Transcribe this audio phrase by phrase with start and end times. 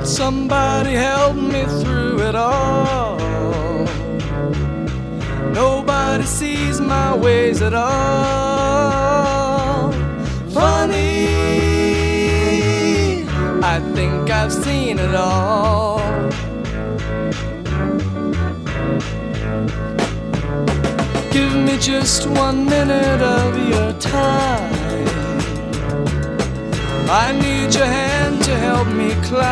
[0.00, 3.18] felt somebody help me through it all.
[5.52, 9.12] Nobody sees my ways at all.
[10.52, 11.26] Funny,
[13.62, 16.00] I think I've seen it all.
[21.30, 24.79] Give me just one minute of your time.
[27.12, 29.44] I need your hand to help me climb.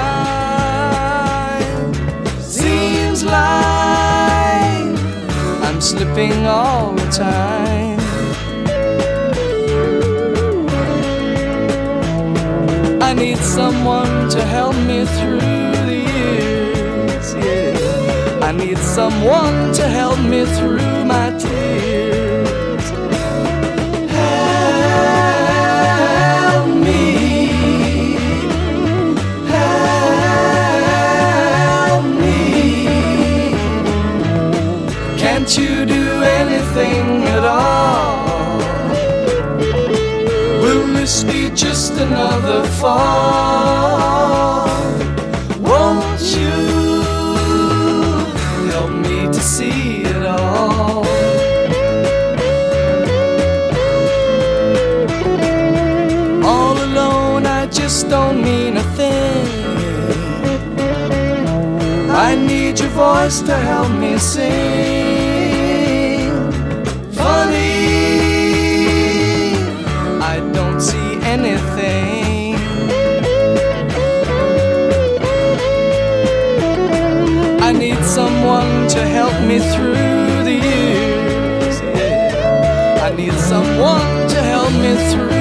[2.40, 4.94] Seems like
[5.66, 7.98] I'm slipping all the time.
[13.02, 15.40] I need someone to help me through
[15.88, 17.34] the years.
[17.34, 18.38] Yeah.
[18.40, 22.27] I need someone to help me through my tears.
[36.78, 38.58] nothing at all.
[40.62, 44.68] Will this be just another fall?
[45.60, 46.56] Won't you
[48.70, 51.04] help me to see it all?
[56.44, 59.46] All alone, I just don't mean a thing.
[62.10, 65.17] I need your voice to help me sing.
[78.98, 81.80] to help me through the years.
[83.00, 85.37] I need someone to help me through.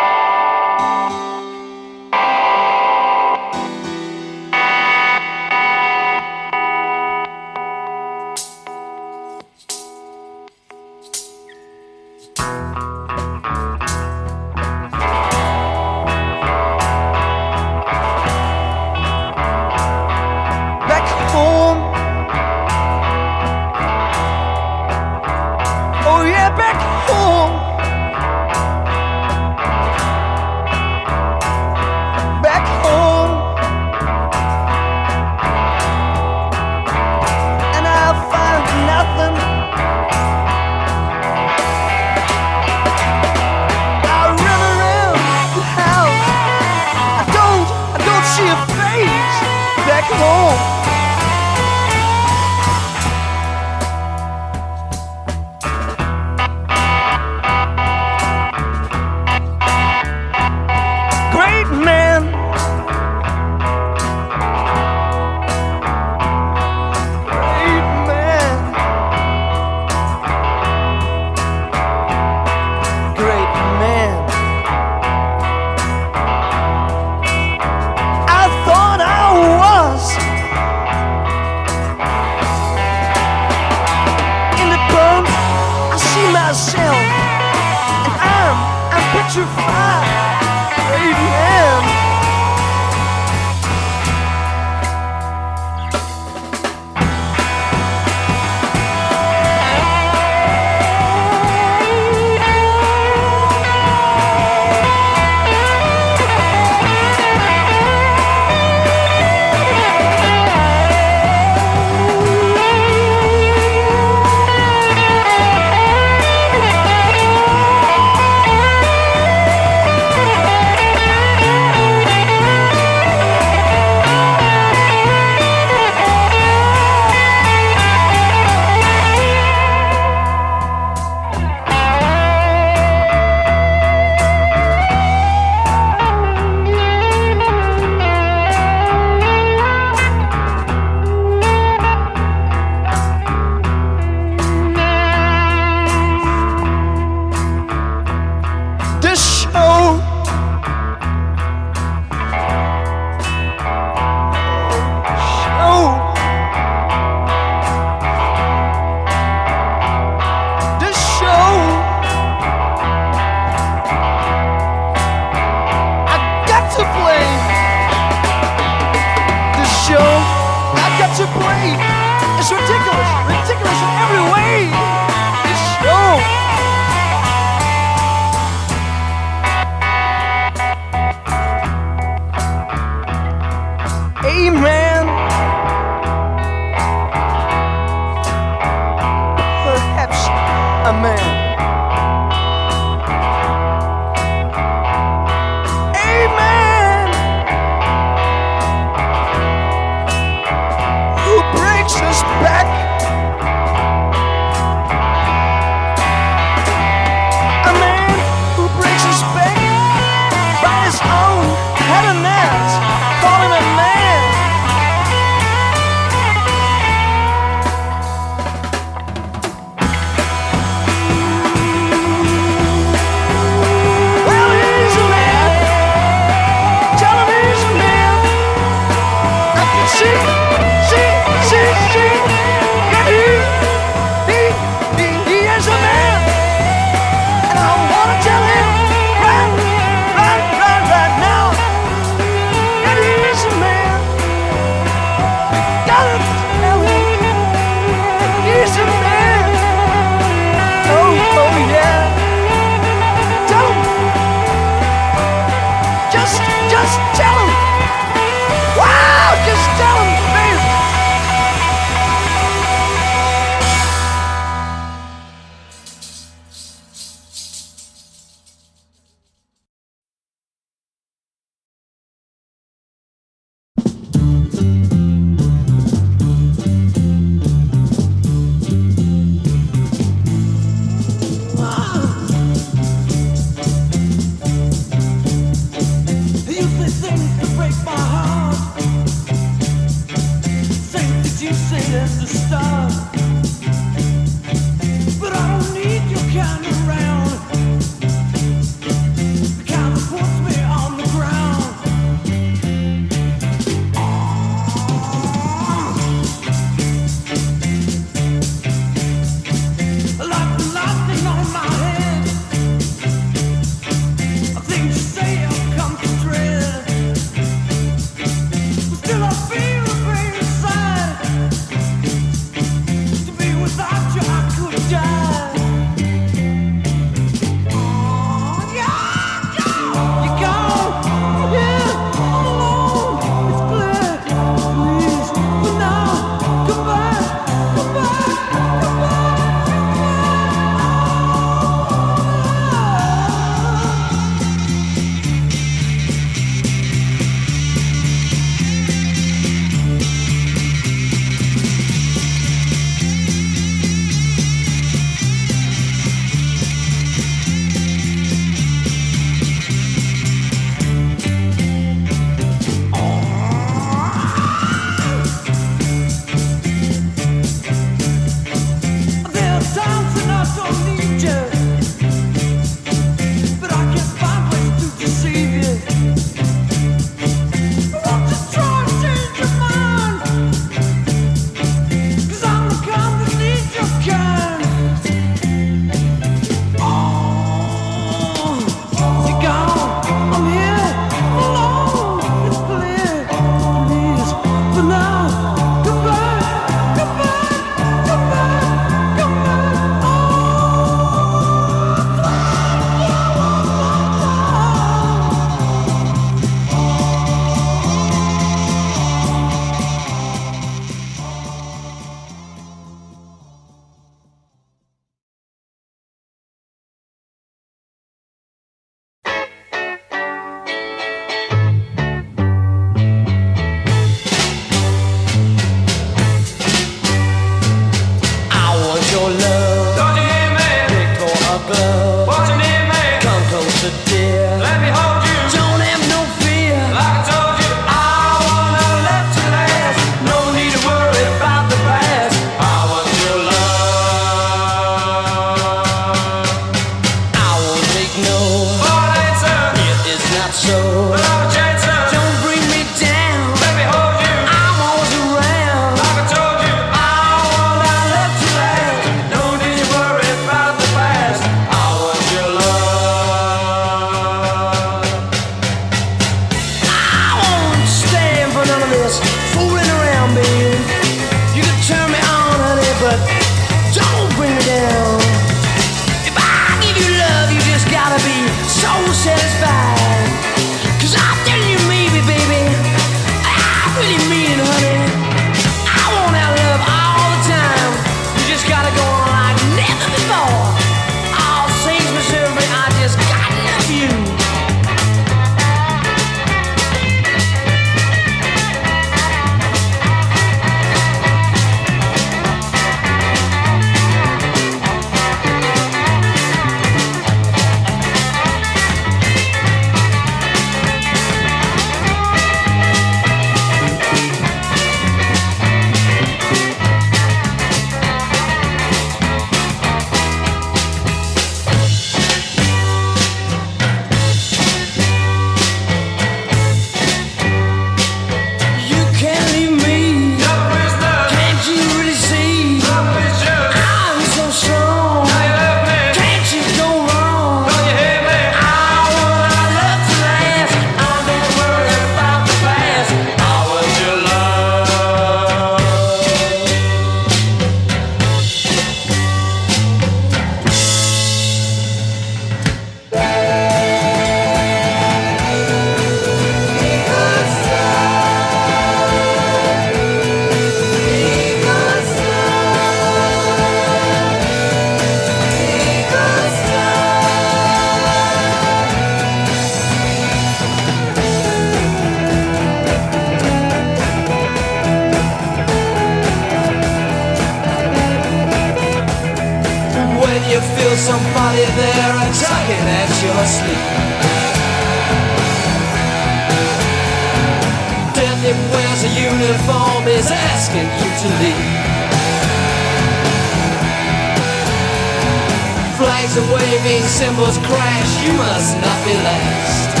[596.21, 600.00] Flags are waving, cymbals crash, you must not be last.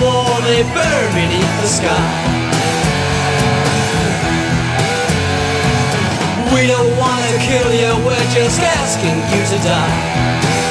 [0.00, 2.06] War, they burn beneath the sky.
[6.52, 10.65] We don't wanna kill you, we're just asking you to die.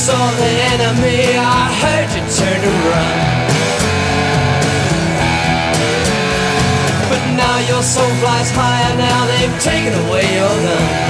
[0.00, 3.18] Saw the enemy, I heard you turn to run.
[7.10, 11.09] But now your soul flies higher, now they've taken away your gun.